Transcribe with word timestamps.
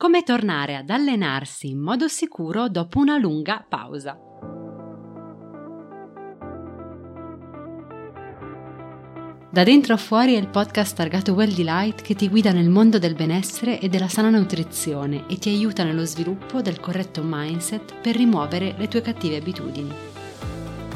Come 0.00 0.22
tornare 0.22 0.76
ad 0.76 0.90
allenarsi 0.90 1.70
in 1.70 1.80
modo 1.80 2.06
sicuro 2.06 2.68
dopo 2.68 3.00
una 3.00 3.18
lunga 3.18 3.66
pausa. 3.68 4.16
Da 9.50 9.64
dentro 9.64 9.94
a 9.94 9.96
fuori 9.96 10.34
è 10.34 10.38
il 10.38 10.46
podcast 10.46 10.94
targato 10.94 11.32
Well 11.32 11.52
Delight 11.52 12.02
che 12.02 12.14
ti 12.14 12.28
guida 12.28 12.52
nel 12.52 12.68
mondo 12.68 13.00
del 13.00 13.16
benessere 13.16 13.80
e 13.80 13.88
della 13.88 14.06
sana 14.06 14.30
nutrizione 14.30 15.24
e 15.26 15.36
ti 15.36 15.48
aiuta 15.48 15.82
nello 15.82 16.04
sviluppo 16.04 16.62
del 16.62 16.78
corretto 16.78 17.22
mindset 17.24 17.96
per 18.00 18.14
rimuovere 18.14 18.76
le 18.78 18.86
tue 18.86 19.00
cattive 19.00 19.38
abitudini. 19.38 20.07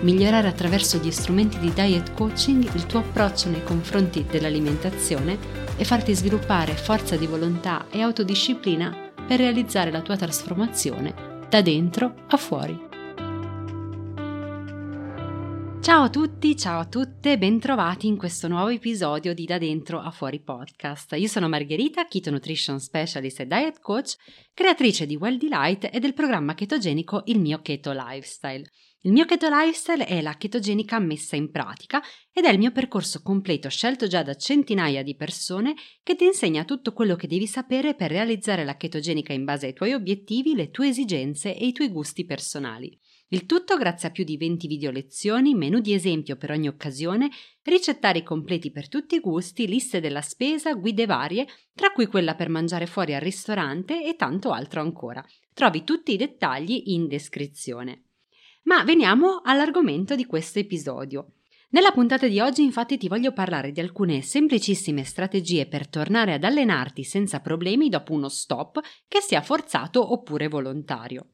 Migliorare 0.00 0.48
attraverso 0.48 0.98
gli 0.98 1.10
strumenti 1.10 1.58
di 1.58 1.72
diet 1.72 2.12
coaching 2.14 2.74
il 2.74 2.86
tuo 2.86 3.00
approccio 3.00 3.48
nei 3.48 3.62
confronti 3.62 4.24
dell'alimentazione 4.24 5.38
e 5.76 5.84
farti 5.84 6.14
sviluppare 6.14 6.74
forza 6.74 7.16
di 7.16 7.26
volontà 7.26 7.86
e 7.90 8.02
autodisciplina 8.02 9.12
per 9.26 9.38
realizzare 9.38 9.90
la 9.90 10.02
tua 10.02 10.16
trasformazione 10.16 11.46
da 11.48 11.62
dentro 11.62 12.14
a 12.28 12.36
fuori. 12.36 12.92
Ciao 15.84 16.04
a 16.04 16.08
tutti, 16.08 16.56
ciao 16.56 16.80
a 16.80 16.86
tutte, 16.86 17.36
bentrovati 17.36 18.06
in 18.06 18.16
questo 18.16 18.48
nuovo 18.48 18.68
episodio 18.68 19.34
di 19.34 19.44
Da 19.44 19.58
Dentro 19.58 20.00
a 20.00 20.10
Fuori 20.10 20.40
podcast. 20.40 21.12
Io 21.12 21.28
sono 21.28 21.46
Margherita, 21.46 22.06
Keto 22.06 22.30
Nutrition 22.30 22.80
Specialist 22.80 23.40
e 23.40 23.46
Diet 23.46 23.80
Coach, 23.80 24.14
creatrice 24.54 25.04
di 25.04 25.16
Well 25.16 25.36
Delight 25.36 25.90
e 25.92 26.00
del 26.00 26.14
programma 26.14 26.54
ketogenico 26.54 27.20
Il 27.26 27.38
mio 27.38 27.60
Keto 27.60 27.92
Lifestyle. 27.92 28.64
Il 29.06 29.12
mio 29.12 29.26
keto 29.26 29.50
lifestyle 29.50 30.06
è 30.06 30.22
la 30.22 30.32
chetogenica 30.32 30.98
messa 30.98 31.36
in 31.36 31.50
pratica 31.50 32.02
ed 32.32 32.46
è 32.46 32.50
il 32.50 32.56
mio 32.56 32.72
percorso 32.72 33.20
completo 33.20 33.68
scelto 33.68 34.06
già 34.06 34.22
da 34.22 34.34
centinaia 34.34 35.02
di 35.02 35.14
persone 35.14 35.74
che 36.02 36.16
ti 36.16 36.24
insegna 36.24 36.64
tutto 36.64 36.94
quello 36.94 37.14
che 37.14 37.26
devi 37.26 37.46
sapere 37.46 37.94
per 37.94 38.10
realizzare 38.10 38.64
la 38.64 38.78
chetogenica 38.78 39.34
in 39.34 39.44
base 39.44 39.66
ai 39.66 39.74
tuoi 39.74 39.92
obiettivi, 39.92 40.54
le 40.54 40.70
tue 40.70 40.88
esigenze 40.88 41.54
e 41.54 41.66
i 41.66 41.72
tuoi 41.72 41.90
gusti 41.90 42.24
personali. 42.24 42.98
Il 43.28 43.44
tutto 43.44 43.76
grazie 43.76 44.08
a 44.08 44.10
più 44.10 44.24
di 44.24 44.38
20 44.38 44.66
video 44.66 44.90
lezioni, 44.90 45.52
menu 45.52 45.80
di 45.80 45.92
esempio 45.92 46.36
per 46.36 46.52
ogni 46.52 46.68
occasione, 46.68 47.28
ricettari 47.62 48.22
completi 48.22 48.70
per 48.70 48.88
tutti 48.88 49.16
i 49.16 49.20
gusti, 49.20 49.66
liste 49.66 50.00
della 50.00 50.22
spesa, 50.22 50.72
guide 50.72 51.04
varie, 51.04 51.46
tra 51.74 51.90
cui 51.90 52.06
quella 52.06 52.36
per 52.36 52.48
mangiare 52.48 52.86
fuori 52.86 53.14
al 53.14 53.20
ristorante 53.20 54.02
e 54.02 54.16
tanto 54.16 54.50
altro 54.50 54.80
ancora. 54.80 55.22
Trovi 55.52 55.84
tutti 55.84 56.14
i 56.14 56.16
dettagli 56.16 56.84
in 56.86 57.06
descrizione. 57.06 58.03
Ma 58.64 58.82
veniamo 58.82 59.42
all'argomento 59.44 60.14
di 60.14 60.24
questo 60.24 60.58
episodio. 60.58 61.34
Nella 61.70 61.90
puntata 61.90 62.26
di 62.28 62.40
oggi 62.40 62.62
infatti 62.62 62.96
ti 62.96 63.08
voglio 63.08 63.32
parlare 63.32 63.72
di 63.72 63.80
alcune 63.80 64.22
semplicissime 64.22 65.04
strategie 65.04 65.66
per 65.66 65.88
tornare 65.88 66.32
ad 66.32 66.44
allenarti 66.44 67.04
senza 67.04 67.40
problemi 67.40 67.88
dopo 67.88 68.12
uno 68.12 68.28
stop 68.28 68.80
che 69.06 69.20
sia 69.20 69.42
forzato 69.42 70.12
oppure 70.12 70.48
volontario. 70.48 71.32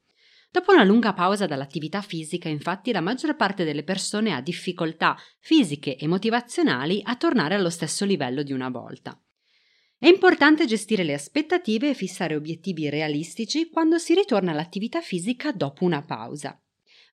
Dopo 0.50 0.72
una 0.72 0.82
lunga 0.82 1.12
pausa 1.12 1.46
dall'attività 1.46 2.00
fisica, 2.00 2.48
infatti, 2.48 2.90
la 2.90 3.00
maggior 3.00 3.36
parte 3.36 3.62
delle 3.62 3.84
persone 3.84 4.32
ha 4.32 4.40
difficoltà 4.40 5.16
fisiche 5.38 5.94
e 5.96 6.08
motivazionali 6.08 7.00
a 7.04 7.14
tornare 7.14 7.54
allo 7.54 7.70
stesso 7.70 8.04
livello 8.04 8.42
di 8.42 8.52
una 8.52 8.70
volta. 8.70 9.16
È 9.96 10.08
importante 10.08 10.66
gestire 10.66 11.04
le 11.04 11.14
aspettative 11.14 11.90
e 11.90 11.94
fissare 11.94 12.34
obiettivi 12.34 12.88
realistici 12.88 13.68
quando 13.68 13.98
si 13.98 14.14
ritorna 14.14 14.50
all'attività 14.50 15.00
fisica 15.00 15.52
dopo 15.52 15.84
una 15.84 16.02
pausa. 16.02 16.60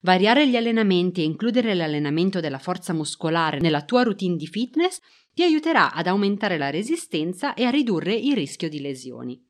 Variare 0.08 0.48
gli 0.48 0.56
allenamenti 0.56 1.20
e 1.20 1.26
includere 1.26 1.74
l'allenamento 1.74 2.40
della 2.40 2.60
forza 2.60 2.94
muscolare 2.94 3.60
nella 3.60 3.84
tua 3.84 4.04
routine 4.04 4.38
di 4.38 4.48
fitness 4.48 5.02
ti 5.34 5.44
aiuterà 5.44 5.92
ad 5.92 6.08
aumentare 6.08 6.58
la 6.58 6.70
resistenza 6.70 7.54
e 7.54 7.66
a 7.66 7.70
ridurre 7.70 8.14
il 8.14 8.34
rischio 8.34 8.70
di 8.70 8.80
lesioni. 8.80 9.46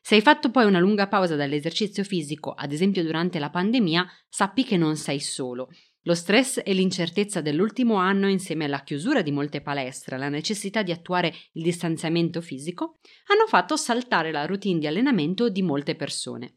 Se 0.00 0.16
hai 0.16 0.20
fatto 0.20 0.50
poi 0.50 0.64
una 0.64 0.80
lunga 0.80 1.06
pausa 1.06 1.36
dall'esercizio 1.36 2.02
fisico, 2.02 2.50
ad 2.50 2.72
esempio 2.72 3.04
durante 3.04 3.38
la 3.38 3.50
pandemia, 3.50 4.04
sappi 4.28 4.64
che 4.64 4.76
non 4.76 4.96
sei 4.96 5.20
solo. 5.20 5.68
Lo 6.00 6.16
stress 6.16 6.60
e 6.64 6.72
l'incertezza 6.72 7.40
dell'ultimo 7.40 7.94
anno, 7.94 8.28
insieme 8.28 8.64
alla 8.64 8.82
chiusura 8.82 9.22
di 9.22 9.30
molte 9.30 9.60
palestre 9.60 10.16
e 10.16 10.18
alla 10.18 10.28
necessità 10.28 10.82
di 10.82 10.90
attuare 10.90 11.32
il 11.52 11.62
distanziamento 11.62 12.40
fisico, 12.40 12.98
hanno 13.28 13.46
fatto 13.46 13.76
saltare 13.76 14.32
la 14.32 14.46
routine 14.46 14.80
di 14.80 14.88
allenamento 14.88 15.48
di 15.48 15.62
molte 15.62 15.94
persone. 15.94 16.56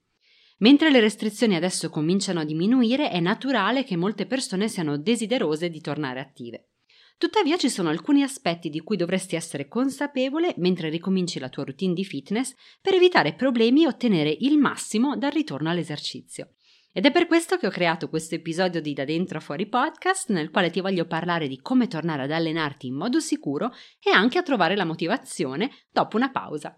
Mentre 0.57 0.89
le 0.89 1.01
restrizioni 1.01 1.55
adesso 1.55 1.89
cominciano 1.89 2.39
a 2.39 2.45
diminuire, 2.45 3.09
è 3.09 3.19
naturale 3.19 3.83
che 3.83 3.97
molte 3.97 4.25
persone 4.25 4.67
siano 4.69 4.97
desiderose 4.97 5.69
di 5.69 5.81
tornare 5.81 6.21
attive. 6.21 6.69
Tuttavia 7.17 7.57
ci 7.57 7.69
sono 7.69 7.89
alcuni 7.89 8.23
aspetti 8.23 8.69
di 8.69 8.81
cui 8.81 8.97
dovresti 8.97 9.35
essere 9.35 9.67
consapevole 9.67 10.53
mentre 10.57 10.89
ricominci 10.89 11.39
la 11.39 11.49
tua 11.49 11.63
routine 11.63 11.93
di 11.93 12.03
fitness 12.03 12.53
per 12.81 12.93
evitare 12.93 13.33
problemi 13.33 13.83
e 13.83 13.87
ottenere 13.87 14.35
il 14.41 14.57
massimo 14.57 15.15
dal 15.15 15.31
ritorno 15.31 15.69
all'esercizio. 15.69 16.55
Ed 16.91 17.05
è 17.05 17.11
per 17.11 17.27
questo 17.27 17.57
che 17.57 17.67
ho 17.67 17.71
creato 17.71 18.09
questo 18.09 18.35
episodio 18.35 18.81
di 18.81 18.93
Da 18.93 19.03
Dentro 19.03 19.37
a 19.37 19.41
Fuori 19.41 19.67
podcast 19.67 20.29
nel 20.29 20.49
quale 20.49 20.69
ti 20.69 20.79
voglio 20.79 21.05
parlare 21.05 21.47
di 21.47 21.59
come 21.59 21.87
tornare 21.87 22.23
ad 22.23 22.31
allenarti 22.31 22.87
in 22.87 22.95
modo 22.95 23.19
sicuro 23.19 23.71
e 24.01 24.11
anche 24.11 24.37
a 24.37 24.43
trovare 24.43 24.77
la 24.77 24.85
motivazione 24.85 25.71
dopo 25.91 26.15
una 26.15 26.31
pausa. 26.31 26.77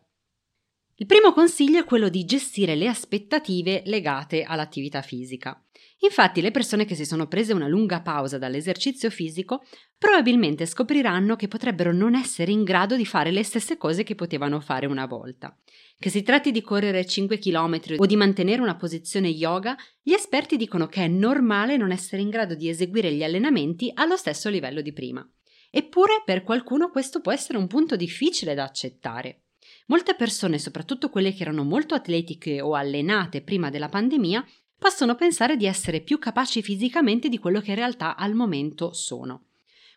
Il 0.99 1.05
primo 1.05 1.31
consiglio 1.31 1.77
è 1.79 1.83
quello 1.83 2.09
di 2.09 2.25
gestire 2.25 2.73
le 2.73 2.87
aspettative 2.87 3.83
legate 3.85 4.41
all'attività 4.41 5.03
fisica. 5.03 5.63
Infatti 5.99 6.41
le 6.41 6.49
persone 6.49 6.85
che 6.85 6.95
si 6.95 7.05
sono 7.05 7.27
prese 7.27 7.53
una 7.53 7.67
lunga 7.67 8.01
pausa 8.01 8.39
dall'esercizio 8.39 9.11
fisico 9.11 9.63
probabilmente 9.95 10.65
scopriranno 10.65 11.35
che 11.35 11.47
potrebbero 11.47 11.93
non 11.93 12.15
essere 12.15 12.51
in 12.51 12.63
grado 12.63 12.95
di 12.95 13.05
fare 13.05 13.29
le 13.29 13.43
stesse 13.43 13.77
cose 13.77 14.01
che 14.01 14.15
potevano 14.15 14.59
fare 14.59 14.87
una 14.87 15.05
volta. 15.05 15.55
Che 15.99 16.09
si 16.09 16.23
tratti 16.23 16.51
di 16.51 16.63
correre 16.63 17.05
5 17.05 17.37
km 17.37 17.79
o 17.97 18.05
di 18.07 18.15
mantenere 18.15 18.63
una 18.63 18.75
posizione 18.75 19.27
yoga, 19.27 19.75
gli 20.01 20.13
esperti 20.13 20.57
dicono 20.57 20.87
che 20.87 21.03
è 21.03 21.07
normale 21.07 21.77
non 21.77 21.91
essere 21.91 22.23
in 22.23 22.29
grado 22.29 22.55
di 22.55 22.69
eseguire 22.69 23.13
gli 23.13 23.23
allenamenti 23.23 23.91
allo 23.93 24.17
stesso 24.17 24.49
livello 24.49 24.81
di 24.81 24.93
prima. 24.93 25.23
Eppure 25.69 26.23
per 26.25 26.41
qualcuno 26.41 26.89
questo 26.89 27.21
può 27.21 27.31
essere 27.31 27.59
un 27.59 27.67
punto 27.67 27.95
difficile 27.95 28.55
da 28.55 28.63
accettare. 28.63 29.43
Molte 29.87 30.15
persone, 30.15 30.59
soprattutto 30.59 31.09
quelle 31.09 31.33
che 31.33 31.43
erano 31.43 31.63
molto 31.63 31.95
atletiche 31.95 32.61
o 32.61 32.75
allenate 32.75 33.41
prima 33.41 33.69
della 33.69 33.89
pandemia, 33.89 34.45
possono 34.77 35.15
pensare 35.15 35.57
di 35.57 35.65
essere 35.65 36.01
più 36.01 36.19
capaci 36.19 36.61
fisicamente 36.61 37.29
di 37.29 37.39
quello 37.39 37.61
che 37.61 37.71
in 37.71 37.77
realtà 37.77 38.15
al 38.15 38.33
momento 38.33 38.93
sono. 38.93 39.45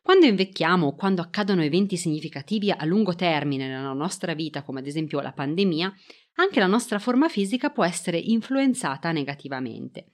Quando 0.03 0.27
invecchiamo 0.27 0.87
o 0.87 0.95
quando 0.95 1.21
accadono 1.21 1.63
eventi 1.63 1.97
significativi 1.97 2.71
a 2.71 2.85
lungo 2.85 3.15
termine 3.15 3.69
nella 3.69 3.93
nostra 3.93 4.33
vita, 4.33 4.63
come 4.63 4.81
ad 4.81 4.87
esempio 4.87 5.21
la 5.21 5.33
pandemia, 5.33 5.93
anche 6.37 6.61
la 6.61 6.67
nostra 6.67 6.99
forma 6.99 7.29
fisica 7.29 7.71
può 7.71 7.85
essere 7.85 8.17
influenzata 8.17 9.13
negativamente. 9.13 10.13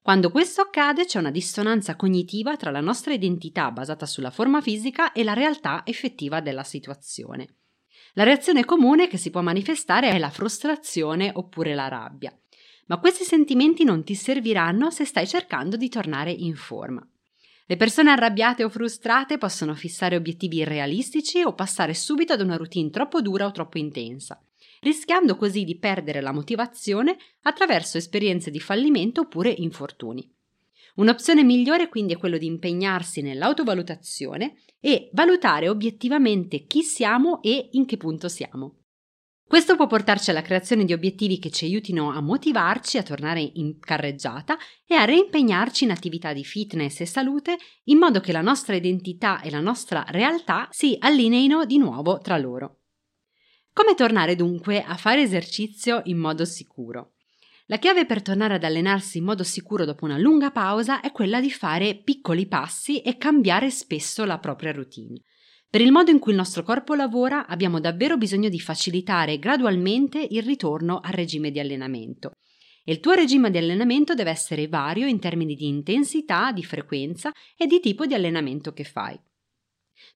Quando 0.00 0.30
questo 0.30 0.62
accade 0.62 1.04
c'è 1.04 1.18
una 1.18 1.32
dissonanza 1.32 1.96
cognitiva 1.96 2.56
tra 2.56 2.70
la 2.70 2.80
nostra 2.80 3.12
identità 3.12 3.72
basata 3.72 4.06
sulla 4.06 4.30
forma 4.30 4.60
fisica 4.60 5.12
e 5.12 5.24
la 5.24 5.32
realtà 5.32 5.82
effettiva 5.84 6.40
della 6.40 6.62
situazione. 6.62 7.56
La 8.18 8.24
reazione 8.24 8.64
comune 8.64 9.08
che 9.08 9.18
si 9.18 9.28
può 9.28 9.42
manifestare 9.42 10.08
è 10.08 10.16
la 10.16 10.30
frustrazione 10.30 11.30
oppure 11.34 11.74
la 11.74 11.88
rabbia. 11.88 12.34
Ma 12.86 12.98
questi 12.98 13.24
sentimenti 13.24 13.84
non 13.84 14.04
ti 14.04 14.14
serviranno 14.14 14.90
se 14.90 15.04
stai 15.04 15.26
cercando 15.26 15.76
di 15.76 15.90
tornare 15.90 16.32
in 16.32 16.56
forma. 16.56 17.06
Le 17.66 17.76
persone 17.76 18.10
arrabbiate 18.10 18.64
o 18.64 18.70
frustrate 18.70 19.36
possono 19.36 19.74
fissare 19.74 20.16
obiettivi 20.16 20.58
irrealistici 20.58 21.42
o 21.42 21.52
passare 21.52 21.92
subito 21.92 22.32
ad 22.32 22.40
una 22.40 22.56
routine 22.56 22.88
troppo 22.88 23.20
dura 23.20 23.44
o 23.44 23.50
troppo 23.50 23.76
intensa, 23.76 24.42
rischiando 24.80 25.36
così 25.36 25.64
di 25.64 25.76
perdere 25.76 26.22
la 26.22 26.32
motivazione 26.32 27.18
attraverso 27.42 27.98
esperienze 27.98 28.50
di 28.50 28.60
fallimento 28.60 29.22
oppure 29.22 29.50
infortuni. 29.50 30.26
Un'opzione 30.96 31.44
migliore 31.44 31.88
quindi 31.88 32.14
è 32.14 32.18
quello 32.18 32.38
di 32.38 32.46
impegnarsi 32.46 33.20
nell'autovalutazione 33.20 34.56
e 34.80 35.10
valutare 35.12 35.68
obiettivamente 35.68 36.64
chi 36.66 36.82
siamo 36.82 37.42
e 37.42 37.68
in 37.72 37.86
che 37.86 37.96
punto 37.96 38.28
siamo. 38.28 38.80
Questo 39.48 39.76
può 39.76 39.86
portarci 39.86 40.30
alla 40.30 40.42
creazione 40.42 40.84
di 40.84 40.92
obiettivi 40.92 41.38
che 41.38 41.50
ci 41.50 41.66
aiutino 41.66 42.10
a 42.10 42.20
motivarci 42.20 42.98
a 42.98 43.04
tornare 43.04 43.48
in 43.54 43.78
carreggiata 43.78 44.56
e 44.84 44.94
a 44.96 45.04
reimpegnarci 45.04 45.84
in 45.84 45.92
attività 45.92 46.32
di 46.32 46.42
fitness 46.42 47.00
e 47.00 47.06
salute 47.06 47.56
in 47.84 47.98
modo 47.98 48.18
che 48.18 48.32
la 48.32 48.40
nostra 48.40 48.74
identità 48.74 49.40
e 49.42 49.50
la 49.50 49.60
nostra 49.60 50.04
realtà 50.08 50.66
si 50.72 50.96
allineino 50.98 51.64
di 51.64 51.78
nuovo 51.78 52.18
tra 52.18 52.36
loro. 52.38 52.80
Come 53.72 53.94
tornare 53.94 54.34
dunque 54.34 54.82
a 54.82 54.96
fare 54.96 55.22
esercizio 55.22 56.00
in 56.04 56.16
modo 56.16 56.44
sicuro? 56.44 57.15
La 57.68 57.78
chiave 57.78 58.06
per 58.06 58.22
tornare 58.22 58.54
ad 58.54 58.62
allenarsi 58.62 59.18
in 59.18 59.24
modo 59.24 59.42
sicuro 59.42 59.84
dopo 59.84 60.04
una 60.04 60.18
lunga 60.18 60.52
pausa 60.52 61.00
è 61.00 61.10
quella 61.10 61.40
di 61.40 61.50
fare 61.50 61.96
piccoli 61.96 62.46
passi 62.46 63.00
e 63.00 63.16
cambiare 63.16 63.70
spesso 63.70 64.24
la 64.24 64.38
propria 64.38 64.70
routine. 64.70 65.20
Per 65.68 65.80
il 65.80 65.90
modo 65.90 66.12
in 66.12 66.20
cui 66.20 66.30
il 66.30 66.38
nostro 66.38 66.62
corpo 66.62 66.94
lavora 66.94 67.48
abbiamo 67.48 67.80
davvero 67.80 68.16
bisogno 68.16 68.48
di 68.48 68.60
facilitare 68.60 69.40
gradualmente 69.40 70.24
il 70.30 70.44
ritorno 70.44 71.00
al 71.02 71.10
regime 71.10 71.50
di 71.50 71.58
allenamento. 71.58 72.34
E 72.84 72.92
il 72.92 73.00
tuo 73.00 73.14
regime 73.14 73.50
di 73.50 73.58
allenamento 73.58 74.14
deve 74.14 74.30
essere 74.30 74.68
vario 74.68 75.08
in 75.08 75.18
termini 75.18 75.56
di 75.56 75.66
intensità, 75.66 76.52
di 76.52 76.62
frequenza 76.62 77.32
e 77.56 77.66
di 77.66 77.80
tipo 77.80 78.06
di 78.06 78.14
allenamento 78.14 78.72
che 78.72 78.84
fai. 78.84 79.18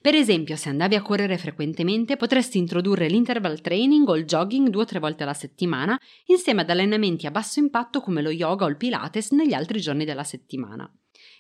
Per 0.01 0.15
esempio, 0.15 0.57
se 0.57 0.69
andavi 0.69 0.95
a 0.95 1.03
correre 1.03 1.39
frequentemente, 1.39 2.17
potresti 2.17 2.59
introdurre 2.59 3.09
l'interval 3.09 3.61
training 3.61 4.09
o 4.09 4.17
il 4.17 4.25
jogging 4.25 4.69
due 4.69 4.83
o 4.83 4.87
tre 4.87 4.99
volte 4.99 5.23
alla 5.23 5.35
settimana, 5.35 5.99
insieme 6.27 6.63
ad 6.63 6.71
allenamenti 6.71 7.27
a 7.27 7.31
basso 7.31 7.61
impatto 7.61 8.01
come 8.01 8.23
lo 8.23 8.31
yoga 8.31 8.65
o 8.65 8.69
il 8.69 8.77
pilates 8.77 9.31
negli 9.33 9.53
altri 9.53 9.81
giorni 9.81 10.05
della 10.05 10.25
settimana. 10.25 10.91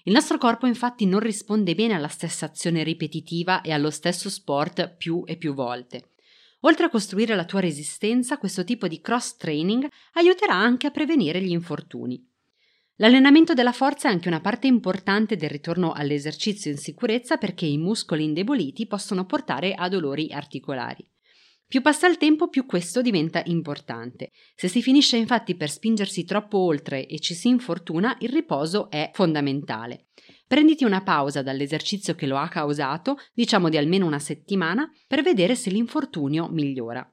Il 0.04 0.12
nostro 0.12 0.38
corpo 0.38 0.66
infatti 0.66 1.06
non 1.06 1.20
risponde 1.20 1.75
bene 1.75 1.94
alla 1.94 2.08
stessa 2.08 2.46
azione 2.46 2.82
ripetitiva 2.82 3.60
e 3.60 3.72
allo 3.72 3.90
stesso 3.90 4.31
sport 4.31 4.96
più 4.96 5.22
e 5.26 5.36
più 5.36 5.54
volte. 5.54 6.12
Oltre 6.60 6.86
a 6.86 6.90
costruire 6.90 7.34
la 7.34 7.44
tua 7.44 7.60
resistenza, 7.60 8.36
questo 8.36 8.64
tipo 8.64 8.86
di 8.86 9.00
cross 9.00 9.36
training 9.36 9.88
aiuterà 10.14 10.54
anche 10.54 10.86
a 10.86 10.90
prevenire 10.90 11.40
gli 11.40 11.52
infortuni. 11.52 12.30
L'allenamento 13.00 13.55
della 13.55 13.73
forza 13.73 14.08
è 14.08 14.12
anche 14.12 14.29
una 14.29 14.43
parte 14.43 14.67
importante 14.67 15.37
del 15.37 15.49
ritorno 15.49 15.93
all'esercizio 15.93 16.70
in 16.70 16.76
sicurezza 16.76 17.38
perché 17.38 17.64
i 17.64 17.79
muscoli 17.79 18.25
indeboliti 18.25 18.87
possono 18.87 19.25
portare 19.25 19.73
a 19.73 19.88
dolori 19.88 20.31
articolari. 20.31 21.08
Più 21.67 21.81
passa 21.81 22.06
il 22.08 22.19
tempo, 22.19 22.49
più 22.49 22.67
questo 22.67 23.00
diventa 23.00 23.41
importante. 23.47 24.32
Se 24.55 24.69
si 24.69 24.82
finisce 24.82 25.17
infatti 25.17 25.56
per 25.56 25.70
spingersi 25.70 26.25
troppo 26.25 26.58
oltre 26.58 27.06
e 27.06 27.19
ci 27.20 27.32
si 27.32 27.49
infortuna, 27.49 28.19
il 28.20 28.29
riposo 28.29 28.91
è 28.91 29.11
fondamentale. 29.14 30.08
Prenditi 30.46 30.85
una 30.85 31.03
pausa 31.03 31.41
dall'esercizio 31.41 32.14
che 32.14 32.26
lo 32.26 32.37
ha 32.37 32.49
causato, 32.49 33.17
diciamo 33.32 33.70
di 33.70 33.79
almeno 33.79 34.05
una 34.05 34.19
settimana, 34.19 34.87
per 35.06 35.23
vedere 35.23 35.55
se 35.55 35.70
l'infortunio 35.70 36.49
migliora. 36.50 37.11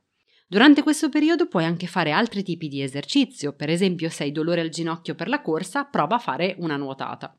Durante 0.49 0.81
questo 0.81 1.09
periodo 1.09 1.47
puoi 1.47 1.65
anche 1.65 1.87
fare 1.87 2.11
altri 2.11 2.41
tipi 2.41 2.69
di 2.69 2.81
esercizio, 2.81 3.51
per 3.51 3.69
esempio 3.69 4.07
se 4.07 4.23
hai 4.23 4.31
dolore 4.31 4.61
al 4.61 4.69
ginocchio 4.69 5.13
per 5.13 5.27
la 5.27 5.41
corsa, 5.41 5.83
prova 5.83 6.15
a 6.15 6.19
fare 6.19 6.55
una 6.59 6.77
nuotata. 6.77 7.37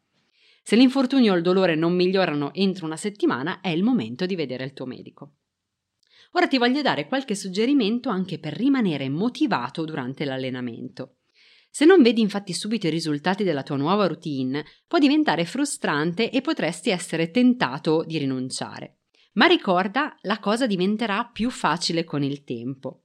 Se 0.63 0.77
l'infortunio 0.77 1.33
o 1.33 1.37
il 1.37 1.41
dolore 1.41 1.75
non 1.75 1.95
migliorano 1.95 2.53
entro 2.53 2.85
una 2.85 2.99
settimana, 2.99 3.61
è 3.63 3.71
il 3.71 3.83
momento 3.83 4.27
di 4.27 4.37
vedere 4.37 4.65
il 4.65 4.75
tuo 4.75 4.85
medico. 4.85 5.37
Ora 6.33 6.47
ti 6.47 6.59
voglio 6.59 6.83
dare 6.83 7.07
qualche 7.07 7.35
suggerimento 7.35 8.11
anche 8.11 8.39
per 8.39 8.53
rimanere 8.53 9.09
motivato 9.09 9.87
durante 9.87 10.27
l'allenamento. 10.27 11.15
Se 11.71 11.87
non 11.87 12.03
vedi 12.03 12.21
infatti 12.21 12.53
subito 12.53 12.89
i 12.89 12.91
risultati 12.91 13.43
della 13.43 13.63
tua 13.63 13.77
nuova 13.77 14.07
routine, 14.07 14.67
può 14.87 14.99
diventare 14.99 15.47
frustrante 15.47 16.31
e 16.31 16.43
potresti 16.43 16.91
essere 16.91 17.31
tentato 17.31 18.05
di 18.05 18.19
rinunciare. 18.19 18.98
Ma 19.33 19.47
ricorda, 19.47 20.17
la 20.23 20.39
cosa 20.39 20.67
diventerà 20.67 21.25
più 21.25 21.51
facile 21.51 22.05
con 22.05 22.23
il 22.23 22.45
tempo. 22.45 23.03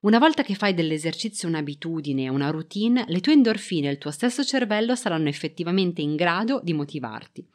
Una 0.00 0.18
volta 0.18 0.42
che 0.42 0.54
fai 0.54 0.74
dell'esercizio 0.74 1.48
un'abitudine 1.48 2.28
una 2.28 2.50
routine, 2.50 3.04
le 3.08 3.20
tue 3.20 3.32
endorfine 3.32 3.88
e 3.88 3.92
il 3.92 3.98
tuo 3.98 4.10
stesso 4.10 4.44
cervello 4.44 4.94
saranno 4.94 5.28
effettivamente 5.28 6.02
in 6.02 6.16
grado 6.16 6.60
di 6.62 6.72
motivarti. 6.74 7.46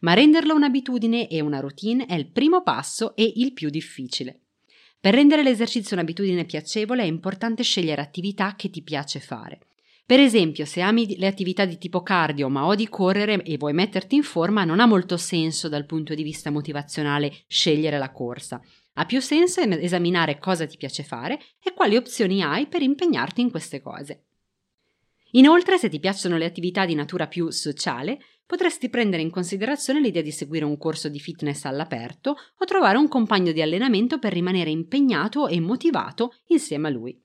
Ma 0.00 0.14
renderlo 0.14 0.54
un'abitudine 0.54 1.28
e 1.28 1.40
una 1.40 1.60
routine 1.60 2.06
è 2.06 2.14
il 2.14 2.26
primo 2.26 2.62
passo 2.62 3.14
e 3.14 3.32
il 3.36 3.52
più 3.52 3.68
difficile. 3.70 4.40
Per 4.98 5.14
rendere 5.14 5.42
l'esercizio 5.42 5.96
un'abitudine 5.96 6.44
piacevole 6.44 7.02
è 7.02 7.06
importante 7.06 7.62
scegliere 7.62 8.02
attività 8.02 8.54
che 8.56 8.70
ti 8.70 8.82
piace 8.82 9.20
fare. 9.20 9.60
Per 10.10 10.18
esempio, 10.18 10.64
se 10.64 10.80
ami 10.80 11.16
le 11.18 11.28
attività 11.28 11.64
di 11.64 11.78
tipo 11.78 12.02
cardio 12.02 12.48
ma 12.48 12.66
odi 12.66 12.88
correre 12.88 13.44
e 13.44 13.56
vuoi 13.56 13.72
metterti 13.72 14.16
in 14.16 14.24
forma, 14.24 14.64
non 14.64 14.80
ha 14.80 14.86
molto 14.86 15.16
senso 15.16 15.68
dal 15.68 15.86
punto 15.86 16.14
di 16.16 16.24
vista 16.24 16.50
motivazionale 16.50 17.32
scegliere 17.46 17.96
la 17.96 18.10
corsa. 18.10 18.60
Ha 18.94 19.06
più 19.06 19.20
senso 19.20 19.60
esaminare 19.60 20.40
cosa 20.40 20.66
ti 20.66 20.76
piace 20.78 21.04
fare 21.04 21.38
e 21.62 21.72
quali 21.74 21.94
opzioni 21.94 22.42
hai 22.42 22.66
per 22.66 22.82
impegnarti 22.82 23.40
in 23.40 23.52
queste 23.52 23.80
cose. 23.80 24.24
Inoltre, 25.34 25.78
se 25.78 25.88
ti 25.88 26.00
piacciono 26.00 26.38
le 26.38 26.46
attività 26.46 26.84
di 26.84 26.96
natura 26.96 27.28
più 27.28 27.50
sociale, 27.50 28.18
potresti 28.46 28.88
prendere 28.88 29.22
in 29.22 29.30
considerazione 29.30 30.00
l'idea 30.00 30.22
di 30.22 30.32
seguire 30.32 30.64
un 30.64 30.76
corso 30.76 31.08
di 31.08 31.20
fitness 31.20 31.66
all'aperto 31.66 32.36
o 32.58 32.64
trovare 32.64 32.98
un 32.98 33.06
compagno 33.06 33.52
di 33.52 33.62
allenamento 33.62 34.18
per 34.18 34.32
rimanere 34.32 34.70
impegnato 34.70 35.46
e 35.46 35.60
motivato 35.60 36.34
insieme 36.46 36.88
a 36.88 36.90
lui. 36.90 37.16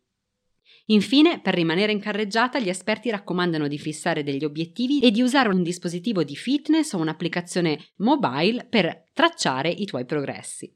Infine, 0.90 1.40
per 1.42 1.56
rimanere 1.56 1.92
in 1.92 2.00
carreggiata, 2.00 2.60
gli 2.60 2.70
esperti 2.70 3.10
raccomandano 3.10 3.68
di 3.68 3.80
fissare 3.80 4.24
degli 4.24 4.44
obiettivi 4.44 5.00
e 5.00 5.10
di 5.10 5.22
usare 5.22 5.50
un 5.50 5.64
dispositivo 5.64 6.24
di 6.24 6.36
fitness 6.36 6.94
o 6.94 7.00
un'applicazione 7.00 7.80
mobile 7.98 8.68
per 8.70 9.06
tracciare 9.14 9.70
i 9.70 9.86
tuoi 9.86 10.06
progressi. 10.06 10.72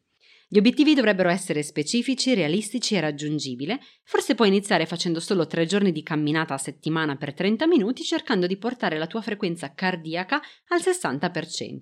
Gli 0.51 0.57
obiettivi 0.57 0.95
dovrebbero 0.95 1.29
essere 1.29 1.61
specifici, 1.61 2.33
realistici 2.33 2.95
e 2.95 3.01
raggiungibili. 3.01 3.77
Forse 4.03 4.33
puoi 4.33 4.47
iniziare 4.47 4.88
facendo 4.88 5.19
solo 5.19 5.45
tre 5.45 5.67
giorni 5.67 5.91
di 5.91 6.01
camminata 6.01 6.56
a 6.56 6.57
settimana 6.57 7.15
per 7.17 7.35
30 7.35 7.67
minuti 7.67 8.01
cercando 8.01 8.47
di 8.47 8.57
portare 8.57 8.97
la 8.97 9.06
tua 9.06 9.21
frequenza 9.21 9.75
cardiaca 9.75 10.41
al 10.69 10.79
60%. 10.79 11.77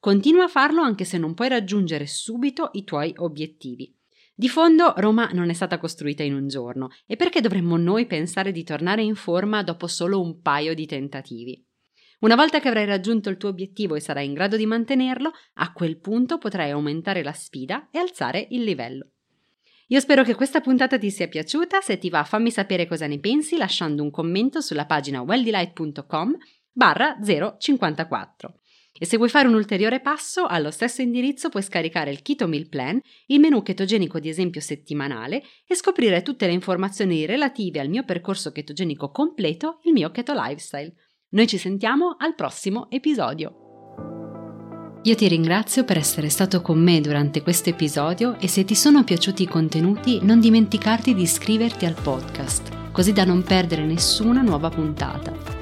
Continua 0.00 0.44
a 0.44 0.48
farlo 0.48 0.82
anche 0.82 1.04
se 1.04 1.16
non 1.16 1.32
puoi 1.34 1.48
raggiungere 1.48 2.08
subito 2.08 2.70
i 2.72 2.82
tuoi 2.82 3.12
obiettivi. 3.18 3.94
Di 4.34 4.48
fondo 4.48 4.94
Roma 4.96 5.28
non 5.32 5.50
è 5.50 5.52
stata 5.52 5.78
costruita 5.78 6.22
in 6.22 6.34
un 6.34 6.48
giorno 6.48 6.88
e 7.06 7.16
perché 7.16 7.42
dovremmo 7.42 7.76
noi 7.76 8.06
pensare 8.06 8.50
di 8.50 8.64
tornare 8.64 9.02
in 9.02 9.14
forma 9.14 9.62
dopo 9.62 9.86
solo 9.86 10.22
un 10.22 10.40
paio 10.40 10.74
di 10.74 10.86
tentativi? 10.86 11.62
Una 12.20 12.34
volta 12.34 12.58
che 12.58 12.68
avrai 12.68 12.86
raggiunto 12.86 13.28
il 13.28 13.36
tuo 13.36 13.50
obiettivo 13.50 13.94
e 13.94 14.00
sarai 14.00 14.26
in 14.26 14.32
grado 14.32 14.56
di 14.56 14.64
mantenerlo, 14.64 15.32
a 15.54 15.72
quel 15.72 15.98
punto 15.98 16.38
potrai 16.38 16.70
aumentare 16.70 17.22
la 17.22 17.32
sfida 17.32 17.88
e 17.90 17.98
alzare 17.98 18.46
il 18.50 18.62
livello. 18.62 19.08
Io 19.88 20.00
spero 20.00 20.22
che 20.22 20.34
questa 20.34 20.60
puntata 20.60 20.96
ti 20.96 21.10
sia 21.10 21.28
piaciuta, 21.28 21.82
se 21.82 21.98
ti 21.98 22.08
va 22.08 22.24
fammi 22.24 22.50
sapere 22.50 22.86
cosa 22.86 23.06
ne 23.06 23.18
pensi 23.18 23.58
lasciando 23.58 24.02
un 24.02 24.10
commento 24.10 24.62
sulla 24.62 24.86
pagina 24.86 25.20
welldelight.com 25.20 26.36
barra 26.72 27.18
054. 27.20 28.61
E 28.98 29.06
se 29.06 29.16
vuoi 29.16 29.28
fare 29.28 29.48
un 29.48 29.54
ulteriore 29.54 30.00
passo, 30.00 30.44
allo 30.46 30.70
stesso 30.70 31.02
indirizzo 31.02 31.48
puoi 31.48 31.62
scaricare 31.62 32.10
il 32.10 32.22
Keto 32.22 32.46
Meal 32.46 32.68
Plan, 32.68 33.00
il 33.26 33.40
menu 33.40 33.62
ketogenico 33.62 34.18
di 34.18 34.28
esempio 34.28 34.60
settimanale 34.60 35.42
e 35.66 35.74
scoprire 35.74 36.22
tutte 36.22 36.46
le 36.46 36.52
informazioni 36.52 37.24
relative 37.26 37.80
al 37.80 37.88
mio 37.88 38.04
percorso 38.04 38.52
ketogenico 38.52 39.10
completo, 39.10 39.80
il 39.84 39.92
mio 39.92 40.10
Keto 40.10 40.34
Lifestyle. 40.34 40.94
Noi 41.30 41.46
ci 41.46 41.56
sentiamo 41.56 42.16
al 42.18 42.34
prossimo 42.34 42.90
episodio. 42.90 43.56
Io 45.04 45.14
ti 45.16 45.26
ringrazio 45.26 45.82
per 45.84 45.96
essere 45.96 46.28
stato 46.28 46.60
con 46.60 46.78
me 46.78 47.00
durante 47.00 47.42
questo 47.42 47.70
episodio 47.70 48.38
e 48.38 48.46
se 48.46 48.64
ti 48.64 48.76
sono 48.76 49.02
piaciuti 49.02 49.42
i 49.42 49.48
contenuti 49.48 50.20
non 50.22 50.38
dimenticarti 50.38 51.12
di 51.12 51.22
iscriverti 51.22 51.86
al 51.86 51.96
podcast, 52.00 52.92
così 52.92 53.12
da 53.12 53.24
non 53.24 53.42
perdere 53.42 53.84
nessuna 53.84 54.42
nuova 54.42 54.68
puntata. 54.68 55.61